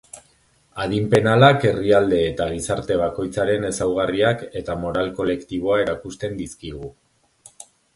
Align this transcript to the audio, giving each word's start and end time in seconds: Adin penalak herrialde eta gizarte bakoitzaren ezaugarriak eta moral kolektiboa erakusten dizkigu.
Adin 0.85 1.03
penalak 1.11 1.67
herrialde 1.73 2.23
eta 2.31 2.49
gizarte 2.55 2.99
bakoitzaren 3.03 3.71
ezaugarriak 3.71 4.45
eta 4.63 4.81
moral 4.87 5.17
kolektiboa 5.23 5.81
erakusten 5.89 6.39
dizkigu. 6.45 6.97